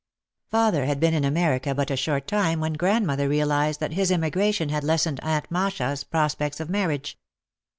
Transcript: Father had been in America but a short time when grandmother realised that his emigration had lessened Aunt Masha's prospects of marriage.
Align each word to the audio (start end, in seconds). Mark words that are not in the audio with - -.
Father 0.49 0.85
had 0.85 0.99
been 0.99 1.13
in 1.13 1.23
America 1.23 1.75
but 1.75 1.91
a 1.91 1.95
short 1.95 2.25
time 2.25 2.59
when 2.59 2.73
grandmother 2.73 3.29
realised 3.29 3.79
that 3.81 3.91
his 3.93 4.11
emigration 4.11 4.69
had 4.69 4.83
lessened 4.83 5.19
Aunt 5.21 5.45
Masha's 5.51 6.03
prospects 6.03 6.59
of 6.59 6.71
marriage. 6.71 7.19